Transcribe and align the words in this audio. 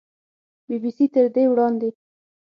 بي 0.67 0.75
بي 0.81 0.91
سي 0.97 1.05
تر 1.13 1.25
دې 1.35 1.43
وړاندې 1.51 1.89